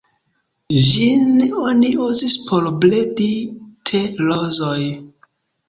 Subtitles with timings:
[0.85, 1.27] Ĝin
[1.65, 3.29] oni uzis por bredi
[3.93, 4.83] te-rozoj.